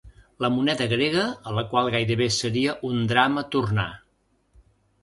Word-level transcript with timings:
La 0.43 0.49
moneda 0.53 0.87
grega 0.93 1.25
a 1.51 1.53
la 1.59 1.65
qual 1.75 1.91
gairebé 1.97 2.29
seria 2.39 2.77
un 2.91 2.99
drama 3.13 3.47
tornar. 3.59 3.89